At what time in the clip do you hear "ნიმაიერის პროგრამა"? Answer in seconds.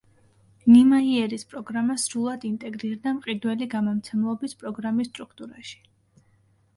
0.75-1.97